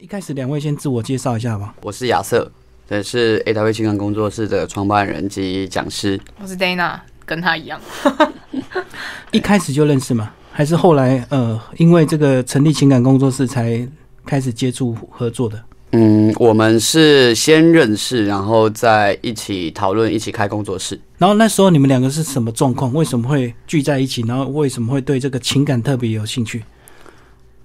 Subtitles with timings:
[0.00, 1.74] 一开始两位先自我介绍一下吧。
[1.82, 2.50] 我是亚瑟，
[2.88, 6.18] 这是 A W 情感工作室的创办人及讲师。
[6.40, 7.78] 我是 Dana，跟他一样。
[9.30, 10.32] 一开始就认识吗？
[10.52, 13.86] 还是后来呃，因为这个成立情感工作室才
[14.24, 15.62] 开始接触合作的？
[15.92, 20.98] 嗯，我们是先认识，然后再一起讨论，一起开工作室。
[21.18, 22.90] 然后那时候你们两个是什么状况？
[22.94, 24.22] 为什么会聚在一起？
[24.22, 26.64] 然后为什么会对这个情感特别有兴趣？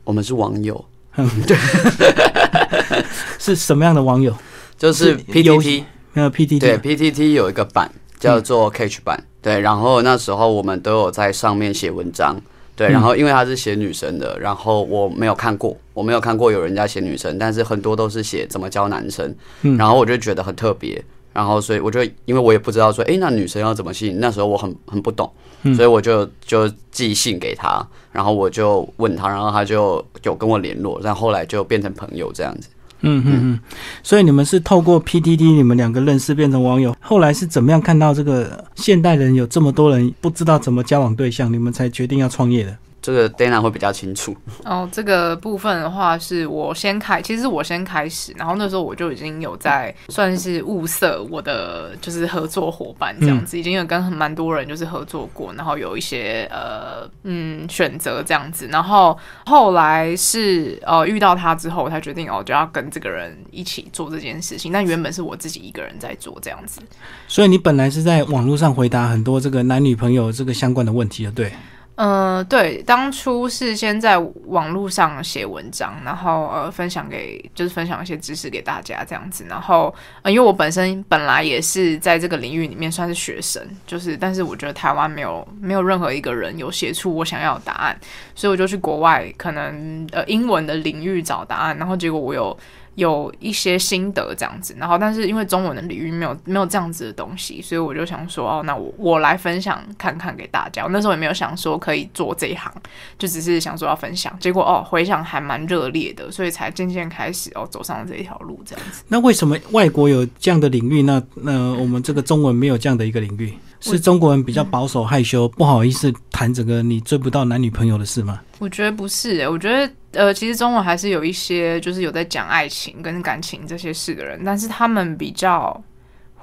[0.04, 0.84] 我们是网友，
[3.40, 4.36] 是什么样的网友？
[4.78, 5.84] 就是 PTT，
[6.16, 12.36] 呃，PTT 对 PTT 有一个版叫做 Catch 版，对，然后那时候我们都有在上面写文章，
[12.76, 19.78] 对，然后因为他是写女生的，然后我没有看过，我没有看过有人家写女生，但是很多都是写怎么教男生，嗯。
[19.78, 25.42] 然后我就觉得很特别，然后所以我就因为我也不知道说，诶，那女生要怎么吸引，那时候我很很不懂，嗯
[25.74, 32.70] 所以我就就寄信给他，然后我就问他，然后他就有跟我联络，然后后来就变成朋友这样子。
[33.08, 33.60] 嗯嗯嗯，
[34.02, 42.76] 所以你们是透过 PTT 你们两个认识变成网友，后来是怎么样看到这个现代人有这么多人不知道怎么交往对象，你们才决定要创业的？
[43.06, 44.36] 这个 Dana 会比较清楚。
[44.64, 66.82] 哦，这个部分的话是我先开，其实是我先开始，然后那时候我就已经有在算是物色我的就是合作伙伴这样子，已经有跟很蛮多人就是合作过，然后有一些呃嗯选择这样子，然后后来是呃遇到他之后，我才决定哦就要跟这个人一起做这件事情，但原本是我自己一个人在做这样子。
[67.28, 71.52] 所以你本来是在网络上回答很多这个男女朋友这个相关的问题的，对？
[71.96, 74.18] 呃，对，当初是先在
[74.48, 79.96] 网络上写文章，然后呃分享给就是分享一些知识给大家这样子，然后
[80.26, 87.98] 因为我本身本来也是在这个领域里面算是学生，就是但是我觉得台湾没有没有任何一个人有写出我想要的答案，
[88.36, 92.58] 所以我就去国外可能呃英文的领域找答案，然后结果我有。
[92.96, 100.84] 有一些心得这样子，然后但是因为中文的领域没有没有这样子的东西，所以我就想说，哦，那我我来分享看看给大家。
[100.84, 102.74] 我那时候也没有想说可以做这一行，
[103.20, 104.38] 就只是想说要分享。
[104.40, 109.04] 结果哦，回响还蛮热烈的，所以才渐渐开始哦走上了这一条路这样子。
[109.08, 113.54] 那为什么外国有这样的领域，那那我们这个中文没有这样的一个领域？
[113.92, 118.42] 是中国人比较保守、害羞，不好意思谈这个你追不到男女朋友的事吗？
[118.60, 125.84] 我觉得不是、欸，我觉得呃，其实中文还是有一些就是有在讲爱情跟感情这些事的人，但是他们比较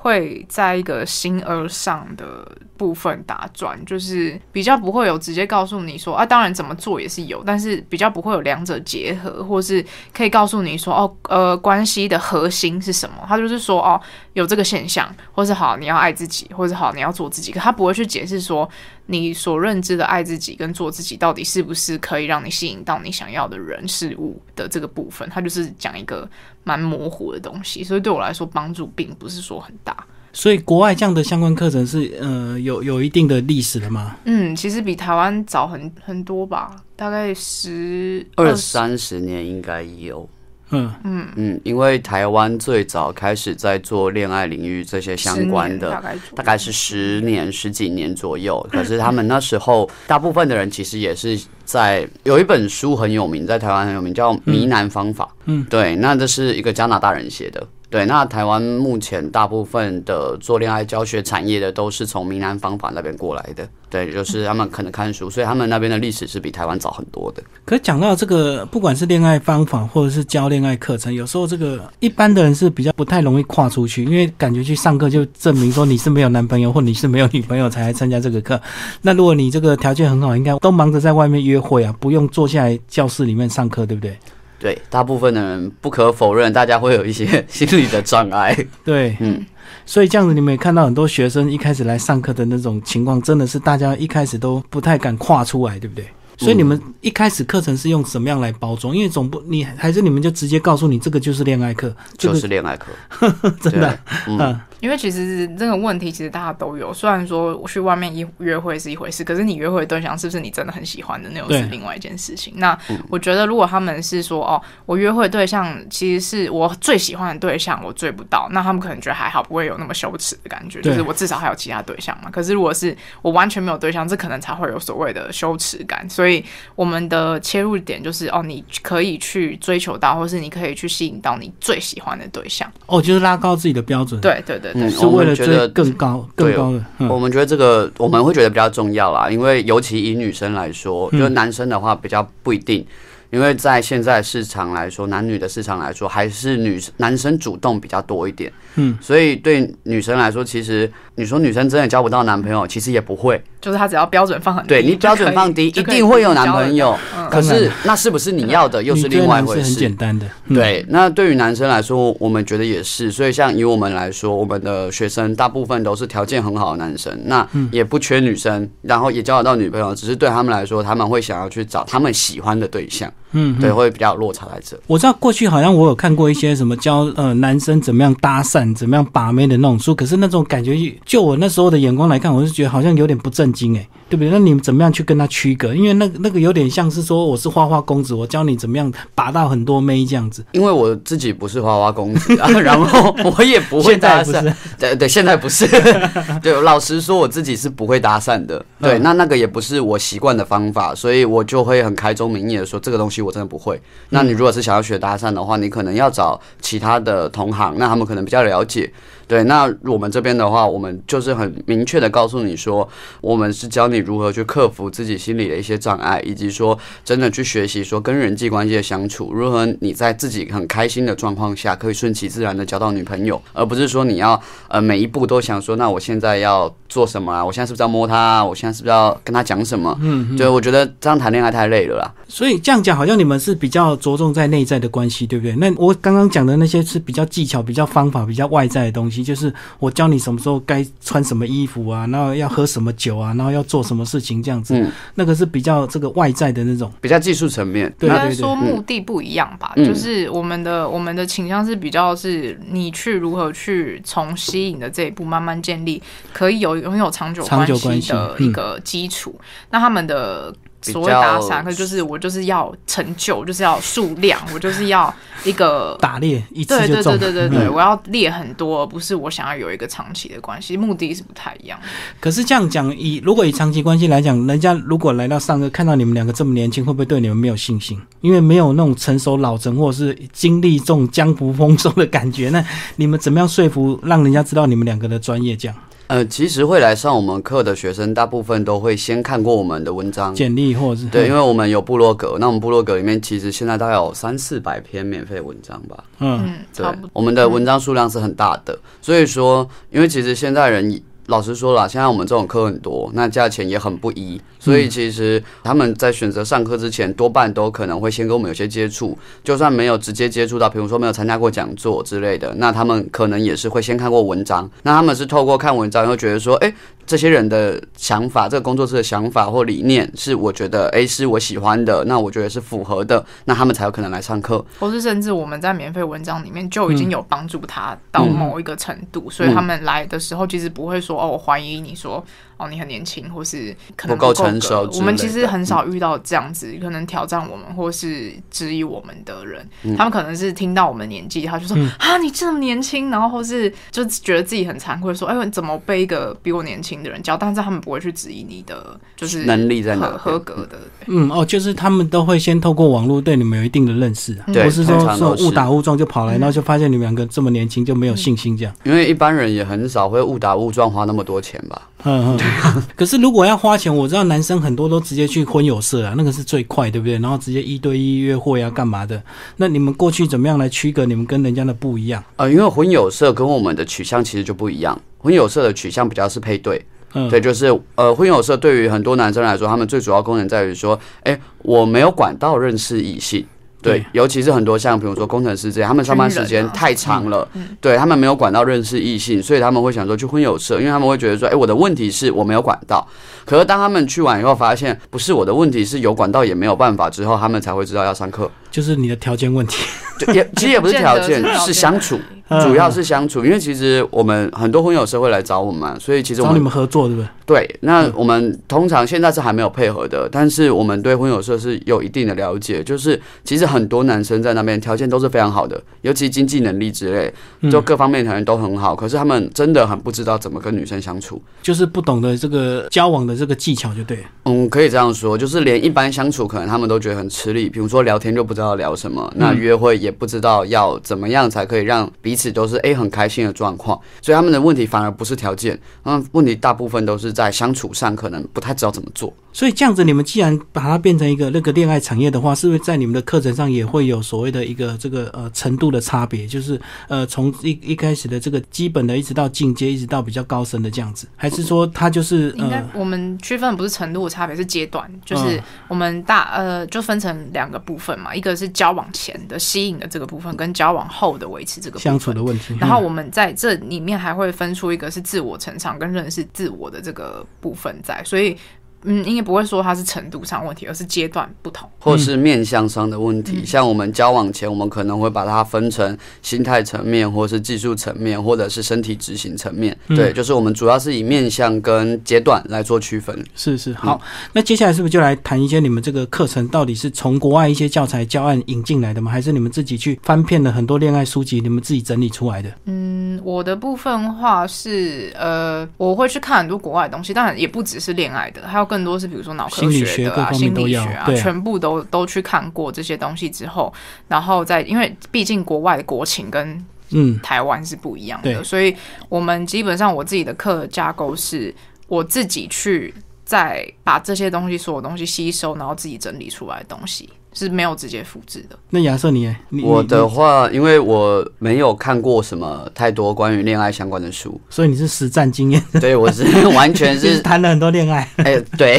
[0.03, 2.45] 会在一个形而上的
[2.77, 13.25] 部分打转，就是比较不会有直接告诉你说啊，当然怎么做也是有，但是比较不会有两者结合，或是可以告诉你说哦，呃，关系的核心是什么？
[13.29, 14.01] 他就是说哦，
[14.33, 18.69] 有这个现象，或是好你要爱自己，或是好你要做自己，可他不会去解释说
[19.07, 26.29] 你所认知的爱自己跟做自己到底是不是可以让你吸引到你想要的人事物的这个部分，他就是讲一个
[26.65, 29.97] 蛮模糊的东西，所以对我来说帮助并不是说很大。
[30.34, 34.17] 所以国外这样的相关课程是呃有有一定的历史的吗？
[34.25, 40.28] 嗯，其实比台湾早很很多吧，大概十二三十年应该有。
[40.72, 48.66] 嗯嗯，因为台湾最早开始在做恋爱领域这些相关10年大的，概大概是十年、十几年左右。
[48.72, 55.25] 可是他们那时候，大部分的人其实也是在有一本书很有名，在台湾很有名，叫《迷男方法》。
[55.44, 57.66] 嗯，对，那这是一个加拿大人写的。
[57.92, 63.69] 对，那台湾目前大部分的做恋爱教学产业的都是从迷男方法那边过来的。
[63.91, 67.42] 对，就是他们可能看书，所以他们那边的历史是比台湾早很多的。
[67.66, 78.59] 可讲到这个，不管是恋爱方法或者是教恋爱课程，有时候这个一般的人是比较不太容易跨出去，因为感觉去上课就证明说你是没有男朋友或你是没有女朋友才来参加这个课。
[79.03, 84.16] 那如果你这个条件很好，应该都忙着在外面约会啊，不用坐下来教室里面上课，对不对？
[84.62, 88.56] 对，大部分的人不可否认，大家会有一些 心理的障碍。
[88.84, 89.45] 对，嗯，
[89.84, 96.06] 所以这样子你们也看到很多学生一开始来上课的那种情况，真的是大家一开始都不太敢跨出来，对不对？
[96.39, 98.97] 所以你们一开始课程是用什么样来包装？
[98.97, 102.86] 因为总不你还是你们就直接告诉你这个就是恋爱课，这就是恋爱课，
[103.60, 112.55] 真的，嗯，因为其实这个问题其实大家都有，虽然说我去外面一约会是一回事，可是你约会的对象是不是你真的很喜欢的，那又是另外一件事情。
[112.57, 112.77] 那
[113.09, 122.29] 我觉得如果他们是说哦，我约会对象其实是我最喜欢的对象，我追不到，那他们可能觉得还好，不会有那么羞耻的感觉，就是我至少还有其他对象嘛。
[122.29, 126.05] 可是如果是我完全没有对象，这可能才会有所谓的羞耻感。
[126.11, 126.45] 所以
[126.75, 132.69] 我们的切入点就是哦，你可以去追求到，或是你可以去吸引到你最喜欢的对象。
[132.87, 142.86] 哦，就是拉高自己的标准，，对对对对，嗯是为了追我们觉得更高、更对高的，嗯，我们觉得这个我们会觉得比较重要啦，因为尤其以女生来说，嗯就是男生的话比较不一定。
[143.30, 148.53] 因为在现在市场来说，男女的市场来说，还是女男生主动比较多一点。
[148.74, 153.42] 嗯，所以对女生来说，其实你说女生真的交不到男朋友，其实也不会。
[153.60, 156.98] 就是他只要标准放很低，对你标准放低，一定会有男朋友。
[157.16, 159.97] 嗯可是那是不是你要的，又是另外一回事很简。
[159.97, 163.10] 单的，嗯，对，那对于男生来说，我们觉得也是。
[163.10, 169.94] 所以像以我们来说，我们的学生大部分都是条件很好的男生，那也不缺女生，然后也交得到女朋友。
[169.94, 174.79] 只是对他们来说，他们会想要去找他们喜欢的对象，嗯，对，嗯会比较有落差在这。
[174.87, 184.30] 我知道过去好像我有看过一些什么教呃男生怎么样搭讪、怎么样把妹的那种书，可是那种感觉，就我那时候的眼光来看，我是觉得好像有点不正经诶，对不对？
[184.30, 185.74] 那你们怎么样去跟他区隔？
[185.74, 190.44] 因为那个那个有点像是说我是花花公子，我教你怎么样拔到很多妹这样子。
[190.53, 195.66] 因为我自己不是花花公子啊， 然后我也不会搭讪，对对，现在不是。
[196.42, 198.62] 对，老实说，我自己是不会搭讪的。
[198.78, 203.80] 对，嗯那那个也不是我习惯的方法，所以我就会很开宗明义的说，这个东西我真的不会。
[204.10, 208.92] 那你如果是想要学搭讪的话，你可能要找其他的同行，那他们可能比较了解。
[209.33, 212.87] 对，那我们这边的话，我们就是很明确的告诉你说，
[213.23, 224.39] 我们是教你如何去克服自己心里的一些障碍，以及说真的去学习说跟人际关系的相处，如何你在自己很开心的状况下，可以顺其自然的交到女朋友，而不是说你要
[224.69, 227.43] 呃每一步都想说，那我现在要做什么啊？
[227.43, 228.45] 我现在是不是要摸她啊？
[228.45, 229.99] 我现在是不是要跟她讲什么？
[230.03, 232.13] 嗯，对，我觉得这样谈恋爱太累了啦。
[232.29, 235.57] 所以这样讲，好像你们是比较着重在内在的关系，对不对？
[235.57, 244.74] 那我刚刚讲的那些是比较技巧、比较方法、比较外在的东西，就是我教你什么时候该穿什么衣服啊，然后要喝什么酒啊，然后要做什么事情这样子。
[244.77, 246.92] 嗯，那个是比较这个外在的那种。
[247.01, 247.92] 比较技术层面。
[247.98, 256.02] 对应该说目的不一样吧，嗯就是我们的我们的倾向是比较是你去如何去从吸引的这一步慢慢建立，
[256.33, 259.38] 可以有拥有长久长久关系的嗯一个基础。
[259.71, 265.14] 那他们的比所谓搭较讪，可就是我就是要成就，就是要数量，我就是要
[265.45, 265.97] 一个。
[266.02, 271.79] 打猎一次对对就中，对对对对，嗯我要猎很多，而不是我想要有一个长期的关系，目的是不太一样。
[272.19, 278.00] 可是这样讲，以如果以长期关系来讲，人家如果来到上个看到你们两个这么年轻，会不会对你们没有信心？
[278.21, 282.64] 因为没有那种成熟老成或者是经历这种江湖风霜的感觉，那
[282.97, 285.57] 你们怎么样说服让人家知道你们两个的专业？
[285.57, 285.76] 这样
[286.12, 290.35] 呃，其实会来上我们课的学生，大部分都会先看过我们的文章。
[290.35, 296.04] 简历或者是对，因为我们有部落格，那我们部落格里面其实现在大概有三四百篇免费文章吧。
[296.18, 316.73] 嗯嗯，对我们的文章数量是很大的，所以说，因为其实现在人老实说了，现在我们这种课很多，那价钱也很不一，所以其实他们在选择上课之前，多半都可能会先跟我们有些接触，就算没有直接接触到，比如说没有参加过讲座之类的，那他们可能也是会先看过文章，那他们是透过看文章，又觉得说，哎、
[317.04, 324.64] 这些人的想法，这个工作室的想法或理念是我觉得，哎、是我喜欢的，那我觉得是符合的，那他们才有可能来上课。
[324.78, 332.25] 或是甚至我们在免费文章里面就已经有帮助他到某一个程度，所以他们来的时候其实不会说哦，我怀疑你说
[332.62, 350.78] 哦你很年轻，或是可能不够成熟我们其实很少遇到这样子可能挑战我们或是质疑我们的人，他们可能是听到我们年纪，他就说、啊你这么年轻，然后或是就觉得自己很惭愧，说哎你怎么被一个比我年轻的人教，但是他们不会去质疑你的就是能力在哪合合格的。
[351.06, 358.73] 嗯哦，就是他们都会先透过网络对你们有一定的认识啊，对不是说说误打误撞就跑来，然后就发现你们两个这么年轻就没有信心这样。
[358.85, 361.83] 因为一般人也很少会误打误撞花那么多钱吧。
[362.04, 362.82] 嗯嗯。
[362.97, 367.18] 可是如果要花钱，我知道男生很多都直接去婚友社啊，那个是最快，对不对？
[367.18, 369.23] 然后直接一对一约会啊，干嘛的？
[369.56, 372.23] 那你们过去怎么样来区隔你们跟人家的不一样？
[372.37, 383.47] 呃，因为婚友社跟我们的取向其实就不一样，婚友社的取向比较是配对，嗯，对，就是呃，婚友社对于很多男生来说，他们最主要功能在于说，哎、我没有管道认识异性。
[383.83, 387.47] 对对，尤其是很多像比如说工程师这样，他们上班时间太长了，
[387.81, 393.07] 对他们没有管道认识异性，所以他们会想说去婚友社，因为他们会觉得说，哎、我的问题是我没有管道。
[393.45, 398.49] 可是当他们去完以后，发现不是我的问题，是有管道也没有办法之后，他们才会知道要上课。
[398.71, 399.85] 就是你的条件问题。
[400.19, 403.44] 就也其实也不是条件 是相处，嗯主要是相处。
[403.44, 407.28] 因为其实我们很多婚友社会来找我们嘛，所以其实我们找你们合作，对不对？
[407.44, 421.42] 对，那我们通常现在是还没有配合的，但是我们对婚友社是有一定的了解，就是其实很多男生在那边条件都是非常好的，尤其经济能力之类，就各方面条件都很好，可是他们真的很不知道怎么跟女生相处。
[421.62, 424.23] 就是不懂得这个交往的这个技巧，就对了。
[424.44, 427.68] 嗯，可以这样说，就是连一般相处，可能他们都觉得很吃力。
[427.68, 434.01] 比如说聊天就不知道聊什么，那约会也不知道要怎么样才可以让彼此都是 A 很开心的状况。
[434.21, 439.33] 所以他们的问题反而不是条件，嗯，问题大部分都是在相处上，可能不太知道怎么做。
[439.52, 446.47] 所以这样子，你们既然把它变成一个那个恋爱产业的话，是不是在你们的课程上也会有所谓的一个这个呃程度的差别？
[446.47, 462.75] 就是呃从一一开始的这个基本的，一直到进阶，一直到比较高深的这样子，还是说它就是应该呃我们区分不是程度的差别，是阶段，就是嗯我们大呃就分成两个部分嘛，一个是交往前的吸引的这个部分，跟交往后的维持这个部分相处的问题？
[462.75, 468.56] 嗯然后我们在这里面还会分出一个是自我成长跟认识自我的这个部分在，所以
[469.04, 471.88] 嗯，应该不会说它是程度上问题，而是阶段不同。
[471.99, 473.64] 或是面向上的问题。
[473.64, 479.97] 像我们交往前，我们可能会把它分成心态层面，或是技术层面，或者是身体执行层面。
[480.09, 483.44] 嗯对，就是我们主要是以面向跟阶段来做区分。
[483.54, 484.21] 是是好，
[484.52, 489.30] 那接下来是不是就来谈一些你们这个课程到底是从国外一些教材教案引进来的吗？
[489.30, 492.71] 还是你们自己去翻遍了很多恋爱书籍，你们自己整理出来的？
[492.87, 503.91] 嗯，我的部分话是呃，我会去看很多国外的东西，当然也不只是恋爱的，还有更多是比如说脑科学的啊、心理学啊，全部都都去看过这些东西之后，
[504.29, 508.53] 然后再因为毕竟国外的国情跟嗯，台湾是不一样对。
[508.53, 508.95] 的，所以
[509.31, 511.75] 我们基本上我自己的课架构是
[512.07, 513.15] 我自己去
[513.47, 518.76] 再把这些东西所有东西吸收，然后自己整理出来的东西是没有直接复制的。
[518.90, 519.56] 那亚瑟你呢？
[519.71, 526.44] 你我的话，因为我没有看过什么太多关于恋爱相关的书，所以你是实战经验， 对我是
[526.75, 528.28] 完全是 是谈了很多恋爱。
[528.37, 528.99] 哎、对，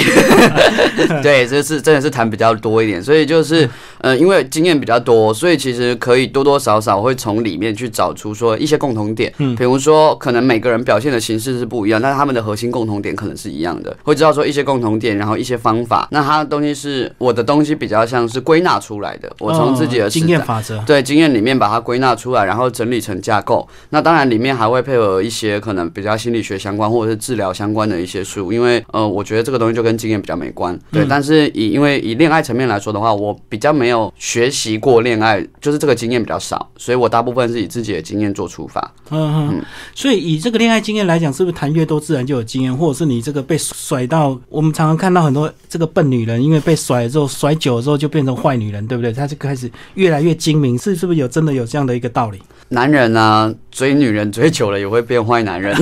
[1.22, 3.70] 对，这是真的是谈比较多一点，所以就是，
[4.00, 9.56] 呃，因为经验比较多，所以其实可以多多少少会从里面去找出说一些共同点，嗯。
[9.56, 23.68] 比如说可能每个人表现的形式是不一样，但是他们的核心共同点可能是一样的，会知道说一些共同点，然后一些方法，那他的东西是我的东西比较像是归纳出来的，我从自己的哦经验法则，对经验里面把它归纳出来，然后整理成架构。
[23.90, 30.78] 那当然里面还会配合一些可能比较心理学相关或者是治疗相关的一些书，因为呃，我觉得这个东西就跟经验比较没关。
[30.92, 38.82] 对，嗯但是以因为以恋爱层面来说的话，我比较没有学习过恋爱，就是这个经验比较少，所以我大部分是以自己的经验做出发。
[39.10, 49.12] 嗯嗯，所以以这个恋爱经验来讲，是不是谈越多自然就有经验，或者是你这个被甩到，我们常常看到很多这个笨女人，因为被甩了之后，甩久了之后就变成坏女人，对不对？
[49.12, 52.42] 她就开始越来越精明，是是不是有真的有这样的一个道理？
[52.74, 55.76] 男人啊，追女人追久了也会变坏男人，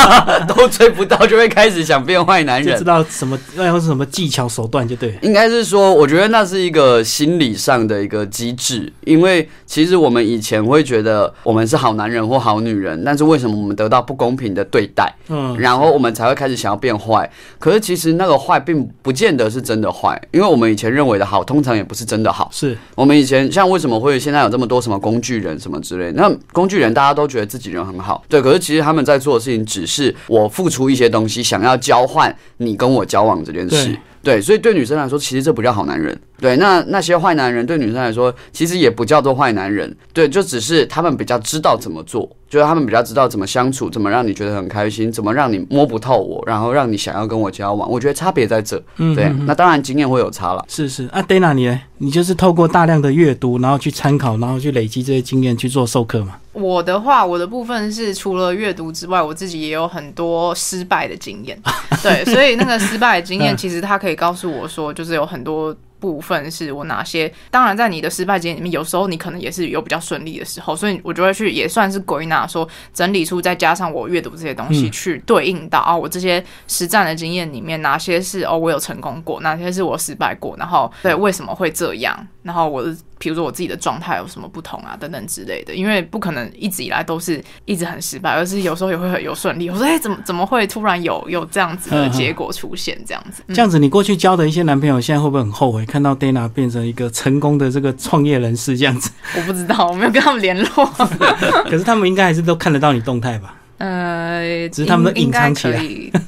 [0.48, 2.84] 都追不到就会开始想变坏男人就知。
[2.84, 5.16] 道什么要用什么技巧手段就对。
[5.22, 17.30] 应该是说，我觉得那是一个心理上的一个机制，因为其实我们以前会觉得我们是好男人或好女人，但是为什么我们得到不公平的对待，嗯，然后我们才会开始想要变坏？
[17.58, 22.48] 可是其实那个坏并不见得是真的坏，因为我们以前认为的好，通常也不是真的好。
[22.50, 26.22] 是我们以前像为什么会现在有这么多什么工具人什么之类的？
[26.22, 33.96] 那工具人大家都觉得自己人很好，对，可是其实他们在做的事情只是我付出一些东西，想要交换你跟我交往这件事。
[34.28, 34.40] 对。
[34.40, 36.18] 所以对女生来说，其实这不叫好男人。
[36.40, 39.96] 对，那那些坏男人对女生来说，其实也不叫做坏男人。
[40.12, 47.90] 对，就只是他们比较知道怎么做，就是他们比较知道怎么相处，怎么让你觉得很开心，怎么让你摸不透我，然后让你想要跟我交往。
[47.90, 48.76] 我觉得差别在这。
[48.76, 50.64] 对嗯嗯，嗯那当然经验会有差了。
[50.68, 51.80] 是是啊，Dana 你呢？
[51.98, 56.36] 你就是透过大量的阅读，然后去参考，然后去累积这些经验去做授课嘛？
[56.58, 61.60] 我的话，我的部分是除了阅读之外，我自己也有很多失败的经验。
[62.02, 67.32] 对，所以那个失败的经验， 嗯其实它可以告诉我说，就是有很多部分是我哪些。
[67.50, 85.74] 当然，在你的失败经验里面，有时候你可能也是有比较顺利的时候，所以我就会去也算是归纳说，整理出再加上我阅读这些东西，嗯去对应到啊，我这些实战的经验里面，哪些是哦我有成功过，哪些是我失败过，然后对为什么会这样，然后我的比如说我自己的状态有什么不同啊，等等之类的。
[85.74, 89.68] 因为不可能一直以来都是一直很失败，而是有时候也会很有顺利。
[89.68, 92.96] 我说，哎、怎么怎么会突然有有这样子的结果出现？
[93.06, 99.10] 这样子，嗯这样子，你过去交的一些男朋友，现在会不会很后悔看到 Dana 变成一个成功的这个创业人士这样子？
[99.36, 100.86] 我不知道，我没有跟他们联络。
[101.64, 103.54] 可是他们应该还是都看得到你动态吧？
[103.78, 105.82] 呃，只是他们都隐藏起来，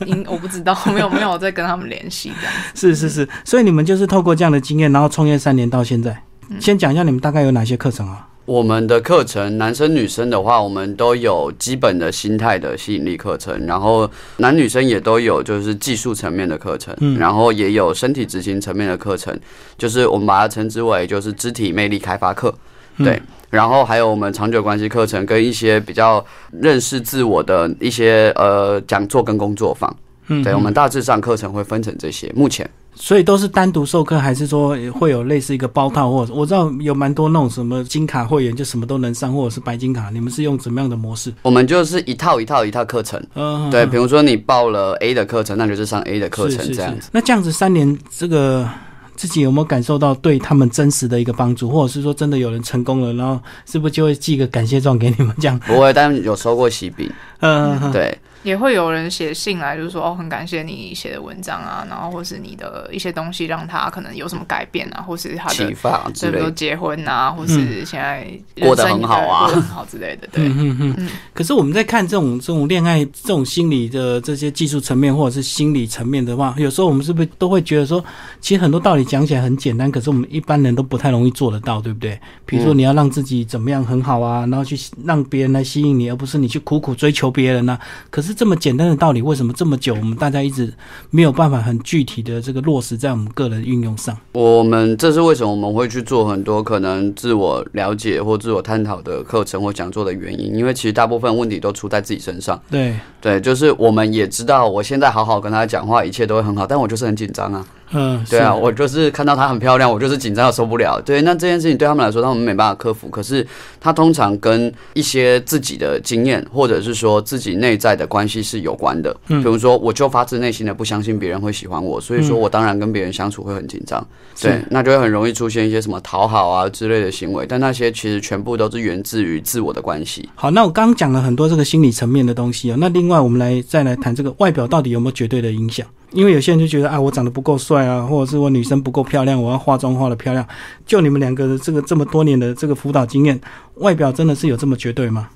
[0.07, 2.55] 应我不知道，没有没有在跟他们联系这样。
[2.75, 6.21] 是是是，所以你们就是透过这样的经验，然后创业三年到现在。
[6.59, 8.27] 先讲一下你们大概有哪些课程啊？
[8.51, 19.39] 我们的课程，男生女生的话，我们都有基本的心态的吸引力课程，然后男女生也都有就是技术层面的课程，嗯然后也有身体执行层面的课程，
[19.79, 22.53] 就是我们把它称之为就是肢体魅力开发课，
[22.97, 23.23] 嗯对。
[23.51, 32.29] 然后还有我们长久关系课程跟一些比较认识自我的一些呃讲座跟工作坊，嗯，对我们大致上课程会分成这些。
[32.35, 32.69] 目前
[33.01, 41.33] 所以都是单独授课，还是说会有类似一个包套，或者我知道有蛮多那种什么金卡会员就什么都能上，或者是白金卡，你们是用怎么样的模式？
[41.41, 47.09] 我们就是一套一套一套课程，嗯，对，比如说你报了 A 的课程，那就是上 A 的课程这样子。
[47.11, 48.69] 那这样子三年，这个
[49.17, 55.59] 自己有没有感受到对他们真实的一个帮助，或者是说真的有人成功了，然后是不是就会寄个感谢状给你们这样？
[55.61, 65.75] 不会，但有收过喜饼，嗯对，也会有人写信来，就是说哦，很感谢你写的文章啊，然后或是你的一些东西让他可能有什么改变啊，或是他启的。
[65.75, 66.39] 发之类的。
[66.39, 68.27] 比如说结婚啊，或是现在
[68.61, 71.09] 过得人生很好啊过得很好之类的，对，嗯嗯。
[71.33, 78.05] 可是我们在看这种这种恋爱这种心理的这些技术层面或者是心理层面的话，有时候我们是不是都会觉得说，
[78.41, 82.19] 其实很多道理讲起来很简单，可是我们一般人都不太容易做得到，对不对？
[82.45, 87.79] 比如说嗯你要让自己怎么样很好啊，然后去让别人来吸引你，而不是你去苦苦追求别人啊。
[88.11, 90.73] 可是这么简单的道理，为什么这么久我们大家一直
[91.11, 94.17] 没有办法很具体的这个落实在我们个人运用上？
[94.33, 102.61] 我们这是为什么我们会去做很多可能自我了解或自我探讨的课程或讲座的原因，因为其实大部分问题都出在自己身上。
[102.71, 107.67] 对，对，就是我们也知道，我现在好好跟他讲话，一切都会很好，但我就是很紧张啊。
[107.93, 111.01] 嗯，对啊，我就是看到她很漂亮，我就是紧张到受不了。
[111.01, 113.09] 对，那这件事情对他们来说，他们没办法克服。
[113.09, 113.47] 可是
[113.81, 119.15] 他通常跟一些自己的经验，或者是说自己内在的关系是有关的。
[119.29, 124.01] 嗯比如说，我就发自内心的不相信别人会喜欢我，所以说嗯我当然跟别人相处会很紧张。
[124.37, 130.29] 是对，那就会很容易出现一些什么讨好啊之类的行为，但那些其实全部都是源自于自我的关系。
[130.35, 132.77] 好，那我刚刚讲了很多这个心理层面的东西哦。
[132.79, 135.87] 那另外我们来再来谈这个外表到底有没有绝对的影响？
[136.13, 140.47] 因为有些人就觉得啊，我长得不够帅啊，或者是我女生不够漂亮，我要化妆化的漂亮。
[140.85, 143.41] 就你们两个的这个这么多年的这个辅导经验，
[143.77, 145.29] 外表真的是有这么绝对吗？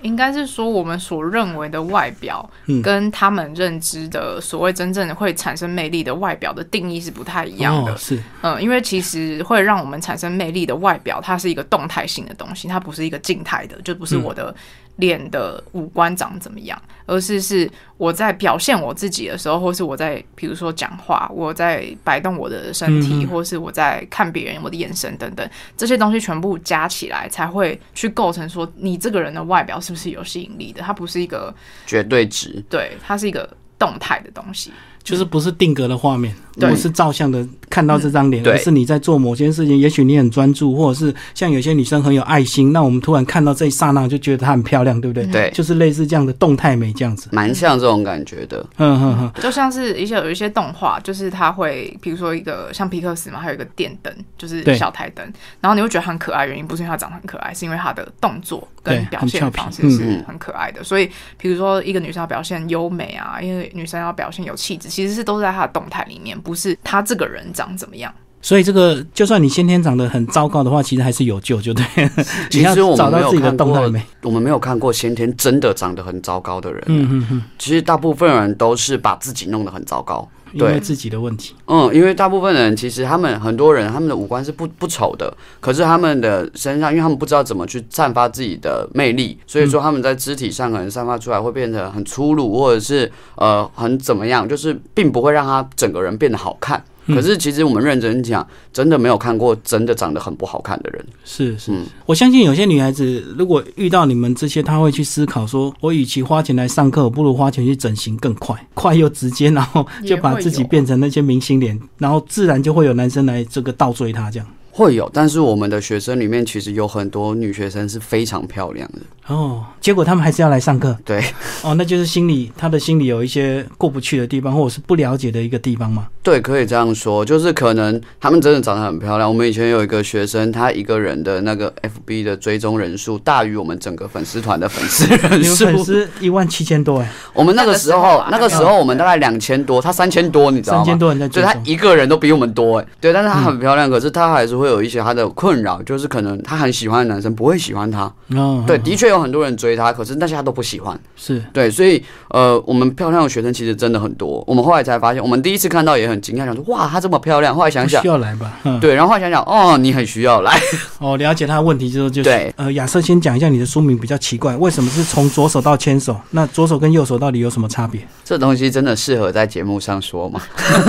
[0.00, 7.96] 应该是说我们所认为的外表，嗯跟他们认知的所谓真正的会产生魅力的外表的定义是不太一样的哦、。
[7.96, 14.52] 是，嗯，因为其实会让我们产生魅力的外表，它是一个动态性的东西，它不是一个静态的，就不是嗯我的
[14.96, 31.54] 脸的五官长怎么样，而是是我在表现我自己的时候，或是我在比如说讲话，我在摆动我的身体，或是我在看别人我的眼神等等，这些东西全部加起来，才会去构成说你这个人的外表是不是有吸引力的，它不是一个
[31.86, 34.70] 绝对值，对，它是一个动态的东西。
[35.02, 45.26] 就是不是定格的画面，对不是照相的看到这张脸，而是你在做某件事情，也许你很专注，或者是像有些女生很有爱心，那我们突然看到这一刹那就觉得她很漂亮，对不对？
[45.26, 47.28] 对，就是类似这样的动态美这样子。
[47.32, 48.64] 蛮像这种感觉的。
[48.76, 55.24] 嗯哼哼，就像是一些有一些动画，就是它会，比如说一个像皮克斯嘛，还有一个电灯，就是小台灯，
[55.60, 60.84] 然后你会觉得很可爱，原因不是因为它长得很可爱，是因为它的动作对跟表现方式是嗯很可爱的。
[60.84, 68.12] 所以，比如说一个女生要表现优美啊，因为女生要表现有气质，其实是都是在她的动态里面，不是他这个人长怎么样。
[68.44, 71.84] 所以这个就算你先天长得很糟糕的话，其实还是有救，就对。
[72.50, 76.82] 其实我们没有找到自己的看过我们没有看过先天真的长得很糟糕的人。
[76.86, 80.28] 嗯嗯嗯，其实大部分人都是把自己弄得很糟糕。
[80.58, 81.54] 对因为自己的问题。
[81.66, 96.82] 嗯，因为大部分人其实他们很多人他们的五官是不不丑的，可是他们的身上，因为他们不知道怎么去散发自己的魅力，所以说他们在肢体上可能散发出来会变得很粗鲁，或者是呃很怎么样，就是并不会让他整个人变得好看。
[97.06, 97.14] 嗯。
[97.14, 101.04] 可是其实我们认真讲，真的没有看过真的长得很不好看的人。
[101.24, 101.84] 是是，嗯。
[102.06, 114.46] 我相信有些女孩子如果遇到你们这些，她会去思考说，我与其花钱来上课，我不如花钱去整形更快，快又直接，然后就把自己变成那些明星脸，然后自然就会有男生来这个倒追她这样。
[114.74, 119.00] 会有，但是我们的学生里面其实有很多女学生是非常漂亮的。
[119.32, 120.96] 哦，结果他们还是要来上课。
[121.04, 121.22] 对
[121.62, 126.08] 哦，那就是心里他的心里有一些过不去的地方，或者是不了解的一个地方吗？
[126.22, 129.28] 对，可以这样说，就是可能他们真的长得很漂亮。
[129.28, 135.84] 我们以前有一个学生，他一个人的那个 FB 的追踪人数大于我们整个粉丝团的粉丝人 你们粉数。
[135.84, 140.84] 丝一万七千多哎，我们那个时候，那那个时候我们大概两千多，他三千多，你知道吗？
[140.84, 141.54] 三千多人在追就他。
[141.64, 148.02] 一个人都比我们多哎，对，但是她很漂亮，可是她还是会有一些他的困扰，就是可能他很喜欢的男生不会喜欢他，
[148.36, 151.42] 哦，对，哦的确有很多人追他，可是那些他都不喜欢，是。
[151.52, 158.52] 对，所以呃，我们漂亮的学生其实真的很多，我们后来才发现，我们第一次看到也很惊讶，想说哇，她这么漂亮，后来想想需，要来吧？
[158.64, 160.58] 嗯，对，然后后来想想，哦，你很需要来，
[161.00, 162.52] 哦，了解他的问题之后就是，对。
[162.56, 166.16] 呃，亚瑟先讲一下你的书名比较奇怪，为什么是从左手到牵手？
[166.30, 168.00] 那左手跟右手到底有什么差别？
[168.24, 170.40] 这东西真的适合在节目上说吗？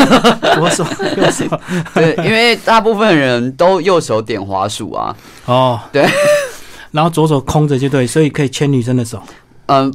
[0.56, 0.86] 左手、
[1.18, 1.46] 右手，
[1.96, 6.06] 对，因为大部分人都右手点滑鼠啊，哦，对，
[6.91, 9.21] 然后左手空着就对，所以可以牵女生的手。
[9.67, 9.93] 嗯、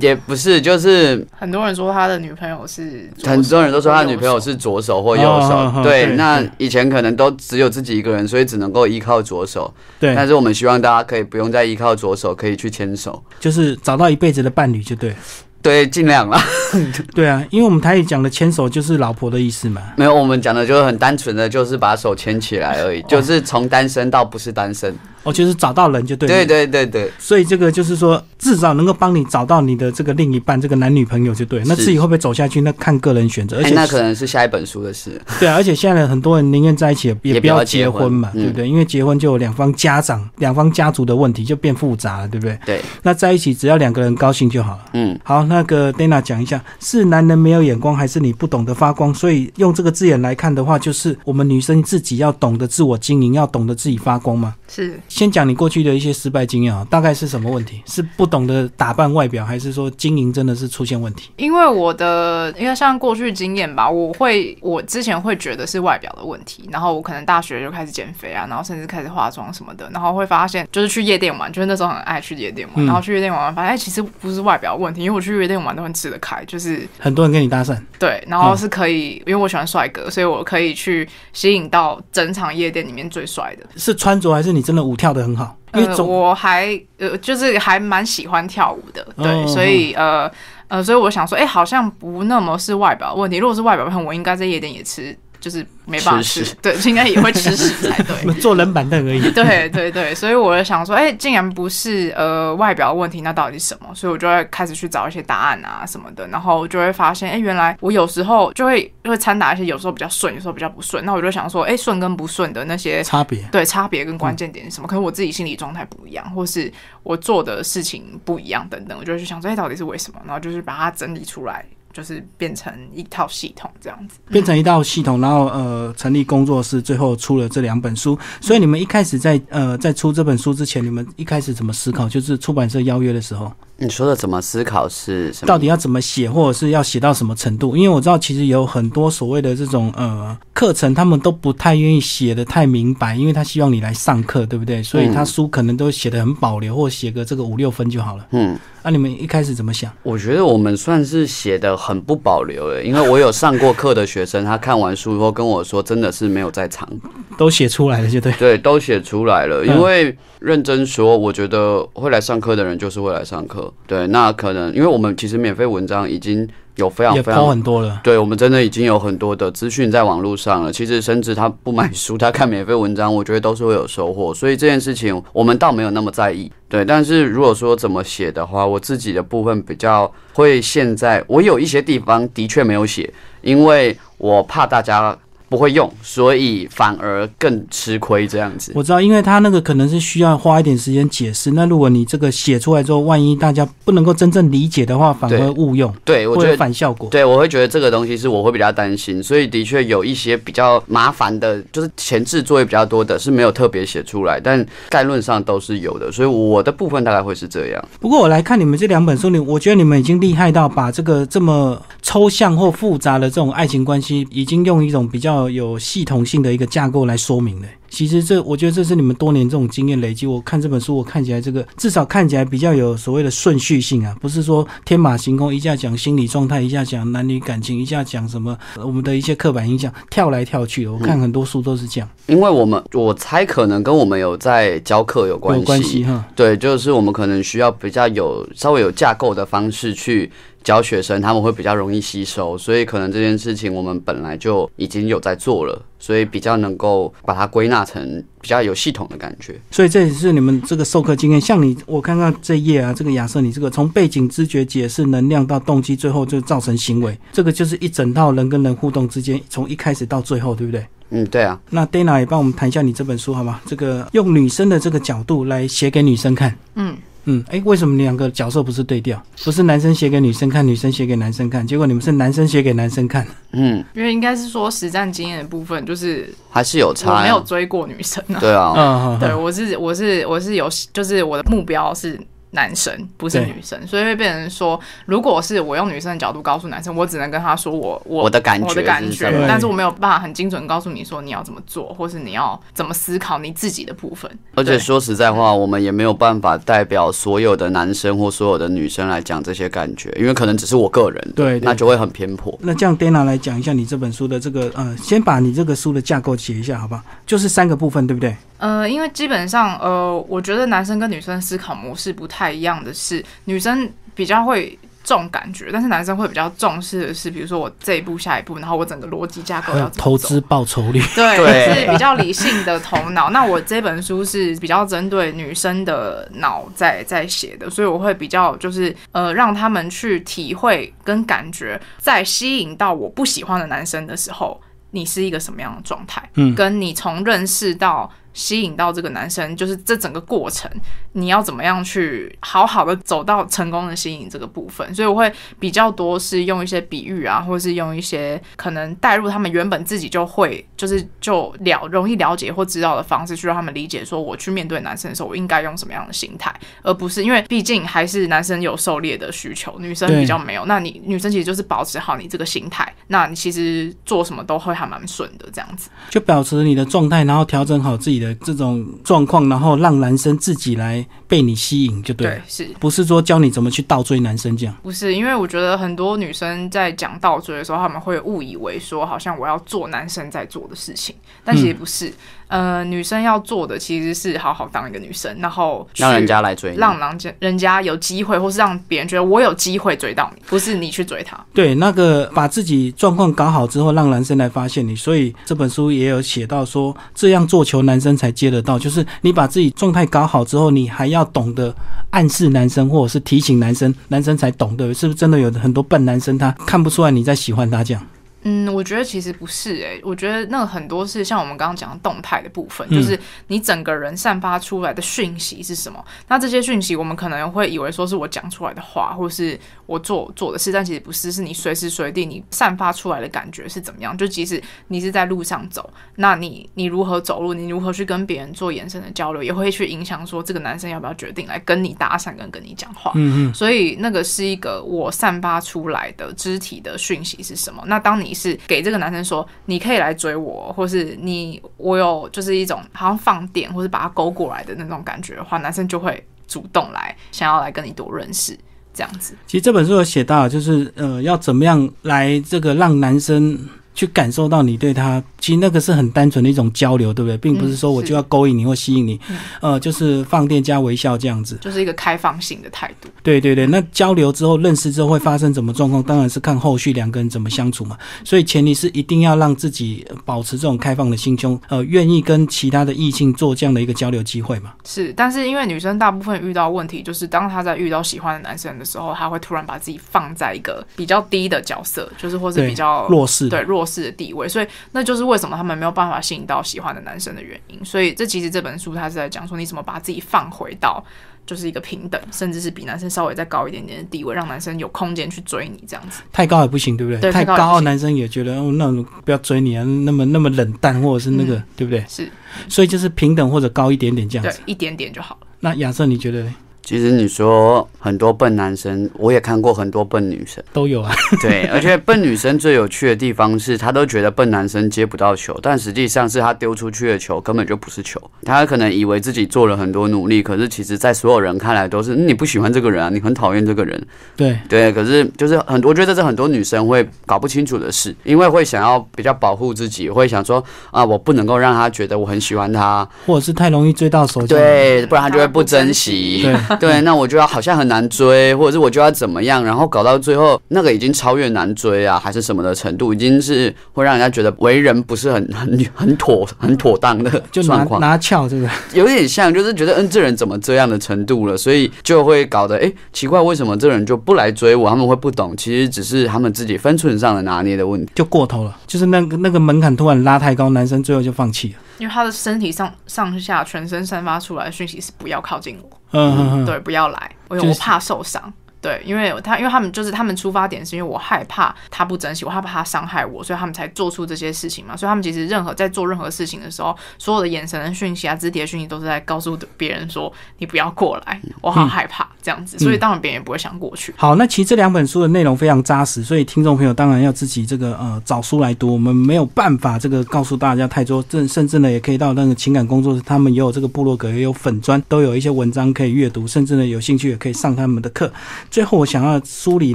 [0.00, 9.72] 也不是，就是很多人说他的女朋友是，很多人都说他女朋友是左手或右手，对，对那以前可能都只有自己一个人，所以只能够依靠左手。
[9.98, 15.10] 对，但是我们希望大家可以不用再依靠左手，可以去牵手，就是找到一辈子的伴侣就对。
[15.10, 15.16] 了。
[15.60, 16.40] 对，尽量啦。
[17.14, 19.82] 对啊，因为我们台语讲的牵手就是老婆的意思嘛。
[19.96, 24.94] 没有，我们讲的就是很单纯的，就是把手牵起来而已，就是从单身到不是单身。
[25.22, 26.34] 哦，就是找到人就对了。
[26.34, 31.62] 对对对对，所以这个就是说，至少能够帮你找到你的这个另一半，这个男女朋友就对。
[31.66, 33.58] 那自己会不会走下去，那看个人选择。
[33.58, 35.20] 而且、哎那可能是下一本书的事。
[35.38, 38.68] 对啊，而且现在很多人宁愿在一起，也不要结结婚嘛，婚嗯对不对？
[38.68, 42.58] 因为结婚就有两方家长、两方家族的问题，就变复杂了，对不对？
[42.66, 44.84] 对，那在一起只要两个人高兴就好了。
[44.94, 49.12] 嗯，好，那个 Dana 讲一下，是男人没有眼光，还是你不懂得发光？
[49.14, 54.54] 所以用这个字眼来看的话，就是我们女生自己要懂得自我经营，要懂得自己发光嘛。
[54.68, 57.82] 是先讲你过去的一些失败经验啊，大概是什么问题？
[57.86, 61.30] 是不懂得打扮外表，还是说经营真的是出现问题？
[61.36, 83.66] 因为我的，因为像过去经验吧，我会我之前会觉得是外表的问题，然后我可能大学就开始减肥啊，然后甚至开始化妆什么的，然后会发现就是去夜店玩，就是那时候很爱去夜店玩，嗯然后去夜店玩，发现哎其实不是外表问题，因为我去夜店玩都很吃得开，就是很多人跟你搭讪，对，然后是可以，因为我喜欢帅哥，所以我可以去吸引到整场夜店里面最帅的。
[83.76, 85.56] 是穿着还是你真的舞跳的很好？
[85.74, 90.30] 因为呃，我还呃，就是还蛮喜欢跳舞的，对，哦所以呃
[90.66, 93.36] 呃，所以我想说，哎、好像不那么是外表问题。
[93.36, 95.16] 如果是外表问题，我应该在夜店也吃，
[95.48, 98.34] 就是没办法吃，吃对，应该也会吃屎才对。
[98.38, 99.30] 坐冷板凳而已。
[99.32, 103.88] 对 对对，所以我就想说，哎、竟然不是呃外表的问题，那到底是什么？
[103.94, 111.02] 所以我就会开始去找一些答案啊什么的，然后就会发现，哎、原来我有时候就会就会掺杂一些，有时候比较顺，有时候比较不顺。
[111.06, 114.86] 那我就想说，哎、顺跟不顺的那些差别对差别跟关键点是什么？
[114.86, 116.70] 可能我自己心理状态不一样，或是
[117.02, 120.20] 我做的事情不一样等等，我就会去想说，哎、到底是为什么？
[120.26, 124.18] 然后就是把它整理出来，就是变成一套系统这样子。
[124.30, 128.18] 变成一套系统，然后呃成立工作室，最后出了这两本书。
[128.40, 132.08] 所以你们一开始在呃在出这本书之前，你们一开始怎么思考？
[132.08, 135.46] 就是出版社邀约的时候，你说的怎么思考是什么？
[135.46, 137.76] 到底要怎么写，或者是要写到什么程度？
[137.76, 144.82] 因为我知道其实有很多所谓的这种呃课程，他们都不太愿意写的太明白，因为他希望你来上课，对不对？
[144.82, 148.26] 所以他书可能都写的很保留，或写个这个五六分就好了。
[148.30, 149.92] 嗯，那、你们一开始怎么想？
[150.02, 156.88] 我觉得我们算是写的很不保留的，因为我有上过课的学生，他看完书以后跟我说，真的是没有在场，
[157.36, 158.32] 都写出来了，就对。
[158.38, 159.62] 对，都写出来了。
[159.62, 163.70] 嗯因为认真说，我觉得会来上课的人就是会来上课。
[163.86, 166.48] 对，那可能因为我们其实免费文章已经
[166.78, 168.00] 有非常非常很多了。
[168.02, 170.72] 对，我们真的已经有很多的资讯在网络上了。
[170.72, 174.32] 其实，甚至他不买书，他看免费文章，我觉得都是会有收获。
[174.32, 176.50] 所以这件事情我们倒没有那么在意。
[176.68, 183.12] 对，但是如果说怎么写的话，我自己的部分比较会现在，我有一些地方的确没有写，
[183.42, 185.16] 因为我怕大家
[185.48, 188.72] 不会用，所以反而更吃亏这样子。
[188.74, 191.52] 我知道，因为他那个可能是需要花一点时间解释。
[191.52, 197.08] 那如果你这个写出来之后，万一大家不能够真正理解的话，反而会误用，对，我觉得反效果。
[197.10, 207.88] 对，我会觉得这个东西是我会比较担心，所以的确有一些比较麻烦的，就是前置作业比较多的，是没有特别写出来，但概论上都是有的，所以我的部分大概会是这样。
[208.00, 217.68] 不过我来看你们这两本书，你我觉得你们已经厉害到把这个这么抽象或复杂的这种爱情关系，已经用一种比较有系统性的一个架构来说明的。
[217.90, 220.26] 其实这，我觉得这是你们多年这种经验累积。
[220.26, 230.86] 我看这本书，我看起来这个至少看起来比较有所谓的顺序性啊，不是说天马行空，一下讲心理状态，一下讲男女感情，一下讲什么呃我们的一些刻板印象，跳来跳去。
[230.86, 236.22] 我看很多书都是这样，因为我们我猜可能跟我们有在教课有关有关系哈。
[236.36, 240.30] 对，就是我们可能需要比较有稍微有架构的方式去
[240.62, 249.58] 教学生，他们会比较容易吸收，所以可能这件事情我们本来就已经有在做了，所以比较能够把它归纳成比较有系统的感觉。
[249.70, 251.40] 所以这也是你们这个授课经验。
[251.40, 260.84] 像你，我看看这一页啊，这个亚瑟，你这个从背景、知觉、解释、能量到动机，最后就造成行为，这个就是一整套人跟人互动之间，从一开始到最后，对不对？
[261.10, 263.60] 嗯，对啊，那 Dana 也帮我们谈一下你这本书好吗？
[263.64, 266.54] 这个用女生的这个角度来写给女生看。
[266.74, 266.94] 嗯，
[267.30, 269.22] 嗯，哎，为什么你两个角色不是对调？
[269.44, 273.26] 不是男生写给女生看，女生写给男生看，结果你们是男生写给男生看。
[273.52, 277.44] 嗯，因为应该是说实战经验的部分，就是还是有差、我没有啊。
[277.46, 278.40] 追过女生啊。
[278.40, 282.18] 对啊，嗯，对，我是我是我是有，就是我的目标是
[282.50, 294.30] 男生，不是女生，所以会变成说，如果是我用女生的角度告诉男生，我只能跟他说我我我的感觉我的感觉是什么，但是我没有办法很精准地告诉你说你要怎么做，或是你要怎么思考你自己的部分。
[294.54, 302.56] 而且说实在话，我们也没有办法代表所有的男生或所有的女生来讲这些感觉，因为可能只是我个人，对对那就会很偏颇。
[302.62, 307.02] 那这样 Dana 来讲一下你这本书的这个呃，先把你这个书的架构写一下，好不好？
[307.26, 308.34] 就是三个部分，对不对？
[308.58, 323.30] 呃，因为基本上，呃，我觉得男生跟女生思考模式不太一样的是，女生比较会重感觉，但是男生会比较重视的是，比如说我这一步下一步，然后我整个逻辑架构要怎么走投资报酬率，对，对是比较理性的头脑。
[323.30, 336.28] 那我这本书是比较针对女生的脑在在写的，所以我会比较就是呃，让他们去体会跟感觉，在吸引到我不喜欢的男生的时候，你是一个什么样的状态？
[336.34, 338.10] 嗯跟你从认识到。
[338.38, 340.70] 吸引到这个男生，就是这整个过程，
[341.10, 344.94] 你要怎么样去好好的走到成功的吸引这个部分？
[344.94, 360.64] 所以我会比较多是用一些比喻啊，或者是用一些可能带入他们原本自己就会，就是就了容易了解或知道的方式，去让他们理解说，我去面对男生的时候，我应该用什么样的心态，而不是因为毕竟还是男生有狩猎的需求，女生比较没有。
[360.66, 365.90] 那你女生其实就是保持好你这个心态，那你其实做什么都会还蛮顺的这样子。
[366.10, 372.34] 就保持你的状态，然后调整好自己的这种状况，然后让男生自己来被你吸引，就对了。
[372.36, 372.68] 对，是。
[372.78, 374.74] 不是说教你怎么去倒追男生这样。
[374.82, 381.14] 不是，因为我觉得很多女生在讲倒追的时候，他们会误以为说，好像我要做男生在做的事情，
[381.44, 382.12] 但其实不是。
[382.48, 391.38] 呃，女生要做的其实是好好当一个女生，然后让人家来追你，让人家人家有机会，或是让别人觉得我有机会追到你，不是你去追他。
[391.52, 401.74] 对，那个把自己状况搞好之后，让男生来发现你，所以这本书也有写到说，这样做球男生才接得到，就是你把自己状态搞好之后，你还要懂得
[402.10, 408.02] 暗示男生，或者是提醒男生，男生才懂得，是不是真的有很多笨男生他看不出来你在喜欢他这样？
[408.42, 416.02] 嗯，我觉得其实不是诶、我觉得那个很多是像我们刚刚讲的动态的部分，嗯就是你整个人散发出来的讯息是什么。
[416.28, 424.16] 那这些讯息我们可能会以为说是我讲出来的话，或是我做做的事，但其实不是，是你随时随地你散发出来的感觉是怎么样。
[424.18, 433.12] 就即使你是在路上走，那你你如何走路，你如何去跟别人做眼神的交流，也会去影响说这个男生要不要决定来跟你搭讪，跟跟你讲话。
[433.14, 437.82] 嗯嗯，所以那个是一个我散发出来的肢体的讯息是什么？
[437.86, 448.58] 那当你是给这个男生说你可以来追我，或是你我有就是一种好像放电，或是把他勾过来的那种感觉的话，男生就会主动来想要来跟你多认识
[448.98, 449.34] 这样子。
[449.46, 453.56] 其实这本书有写到，就是呃，要怎么样来这个让男生
[453.98, 457.36] 去感受到你对他，其实那个是很单纯的一种交流，对不对？
[457.36, 459.18] 并不是说我就要勾引你或吸引你，
[459.60, 461.58] 呃，就是放电加微笑这样子。
[461.60, 466.00] 就是一个开放性的态度，对对对，那交流之后、认识之后会发生什么状况？
[466.00, 467.98] 当然是看后续两个人怎么相处嘛。
[468.22, 474.74] 所以前提是一定要让自己保持这种开放的心胸，呃，愿意跟其他的异性做这样的一个交流机会嘛。
[474.84, 475.12] 是。
[475.16, 487.84] 但是因为女生大部分遇到问题，就是当她在遇到喜欢的男生的时候，她会突然把自己放在一个比较低的角色，就是或是比较弱势，对弱势的地位，所以那就是为什么他们没有办法吸引到喜欢的男生的原因。
[487.84, 491.02] 所以这其实这本书它是在讲说，你怎么把自己放回到
[491.46, 496.20] 就是一个平等，甚至是比男生稍微再高一点点的地位，让男生有空间去追你这样子。
[496.30, 497.20] 太高也不行，对不对？
[497.20, 498.92] 对太太高男生也觉得哦，那
[499.24, 502.04] 不要追你啊，那么那么冷淡，或者是那个，嗯对不对？
[502.06, 502.30] 是
[502.68, 504.58] 所以就是平等或者高一点点这样子。
[504.58, 505.46] 对一点点就好了。
[505.60, 506.52] 那亚瑟，你觉得嘞
[506.88, 510.64] 其实你说很多笨男生，我也看过很多笨女生。
[510.72, 511.12] 都有啊？
[511.42, 518.18] 对，而且笨女生最有趣的地方是，她都觉得笨男生接不到球，但实际上是她丢出去的球根本就不是球。
[518.42, 524.06] 她可能以为自己做了很多努力，可是其实在所有人看来都是、嗯你不喜欢这个人啊，你很讨厌这个人。
[524.34, 536.48] 对，对，可是就是很，我觉得这是很多女生会搞不清楚的事，因为会想要比较保护自己，会想说啊，我不能够让他觉得我很喜欢他，或者是太容易追到手，对，不然他就会不珍惜。
[536.77, 554.88] 对，对，那我就要好像很难追，或者是我就要怎么样，然后搞到最后那个已经超越难追啊，还是什么的程度，已经是会让人家觉得为人不是很 很很妥很妥当的 就拿状况，拿翘这个， 有点像，就是觉得嗯，这人怎么这样的程度了，所以就会搞得哎、诶奇怪，为什么这人就不来追我？
[554.88, 558.12] 他们会不懂，其实只是他们自己分寸上的拿捏的问题。
[558.14, 561.74] 就过头了，就是那个那个门槛突然拉太高，男生最后就放弃了。
[561.98, 568.52] 因为他的身体上上下全身散发出来的讯息是不要靠近我，嗯对，不要来，我就是我怕受伤。
[568.80, 574.96] 对，因为他因为他们就是他们出发点是因为我害怕他不珍惜我，害怕他伤害我，所以他们才做出这些事情嘛。
[574.96, 582.78] 所以他们其实任何在做任何事情的时候，所有的眼神的讯息啊、肢体的讯息都是在告诉别人说你不要过来，我好害怕这样子。
[582.78, 584.14] 所以当然别人也不会想过去。
[584.16, 588.92] 好，那其实这两本书的内容非常扎实，所以听众朋友当然要自己这个呃找书来读。
[588.92, 598.32] 我们没有办法这个告诉大家太多，甚甚至呢也可以到那个情感工作室，他们也有这个部落格，也有粉砖，都有一些文章可以阅读，甚至呢有兴趣也可以上他们的课。
[598.70, 599.94] 最后我想要书里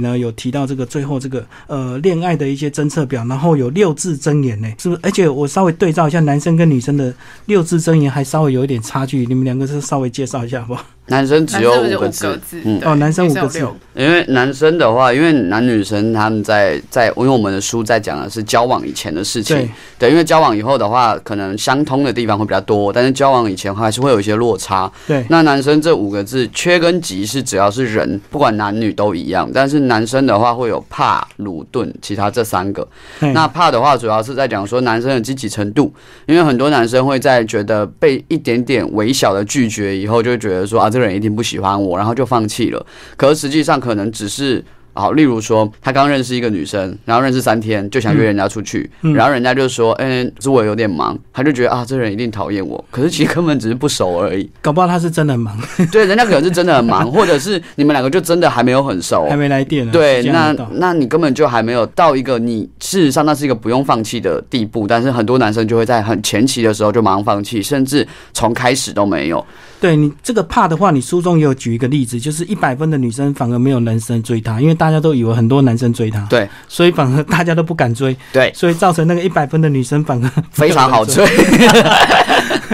[0.00, 5.00] 呢有提到这个最后这个呃恋爱的一些侦测表，然后有六字真言呢，是不是？
[5.02, 7.14] 而且我稍微对照一下男生跟女生的
[7.46, 10.84] 六字真言，还稍微有一点差距，你们两个是稍微介绍一下好不好？
[11.06, 13.66] 男生只有五个字，嗯，哦，男生五个字。
[13.94, 24.90] 因为男生的话，因为男女生他们在在，因为我们的书在讲的是交往以前的事情，对，因为交往以后的话，可能相通的地方会比较多，但是交往以前还是会有一些落差。
[25.06, 32.86] 对，那男生这五个字，缺跟急是只要是人，不管男女都一样，但是男生的话会有怕、鲁、钝，其他这三个。
[33.20, 35.92] 那怕的话，主要是在讲说男生的积极程度，
[36.26, 40.90] 因为很多男生会在觉得被一点点微小的拒绝以后，就觉得说啊。
[40.94, 42.86] 这个人一定不喜欢我，然后就放弃了。
[43.16, 44.64] 可是实际上可能只是。
[44.96, 52.84] 好，例如说，他刚认识一个女生，然后认识三天就想约人家出去，然后人家就说：“嗯，是我有点忙。”他就觉得啊，这人一定讨厌我。
[52.92, 54.48] 可是其实根本只是不熟而已。
[54.62, 55.58] 搞不好他是真的很忙。
[55.90, 59.90] 对，人家可能是真的很忙， 或者是你们两个就真的还没有很熟，还没来电。
[59.90, 64.86] 对，那那你根本就还没有到一个你事实上那是一个不用放弃的地步。
[64.86, 69.44] 但是很多男生就会在很前期的时候就马上放弃，甚至从开始都没有。
[69.84, 81.22] 对你这个怕的话，你书中也有举一个例子，就是一百分的女生反而没有男生追她，因为大家都以为很多男生追她，对，所以反而大家都不敢追，对，所以造成那个一百分的女生反而非常好追。